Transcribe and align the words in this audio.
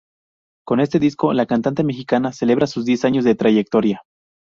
Con 0.65 0.79
este 0.79 0.97
disco 0.97 1.31
la 1.31 1.45
cantante 1.45 1.83
mexicana 1.83 2.31
celebra 2.31 2.65
sus 2.65 2.85
diez 2.85 3.05
años 3.05 3.23
de 3.23 3.35
trayectoria. 3.35 4.01